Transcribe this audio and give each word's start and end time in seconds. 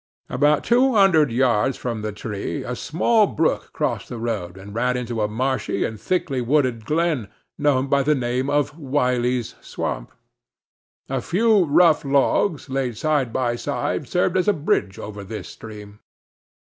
About 0.31 0.63
two 0.63 0.95
hundred 0.95 1.31
yards 1.31 1.77
from 1.77 2.01
the 2.01 2.11
tree, 2.11 2.63
a 2.63 2.75
small 2.75 3.27
brook 3.27 3.69
crossed 3.71 4.09
the 4.09 4.17
road, 4.17 4.57
and 4.57 4.73
ran 4.73 4.97
into 4.97 5.21
a 5.21 5.27
marshy 5.27 5.85
and 5.85 6.01
thickly 6.01 6.41
wooded 6.41 6.85
glen, 6.85 7.27
known 7.59 7.85
by 7.85 8.01
the 8.01 8.15
name 8.15 8.49
of 8.49 8.75
Wiley's 8.79 9.53
Swamp. 9.61 10.11
A 11.07 11.21
few 11.21 11.65
rough 11.65 12.03
logs, 12.03 12.67
laid 12.67 12.97
side 12.97 13.31
by 13.31 13.55
side, 13.55 14.07
served 14.07 14.43
for 14.43 14.49
a 14.49 14.53
bridge 14.55 14.97
over 14.97 15.23
this 15.23 15.49
stream. 15.49 15.99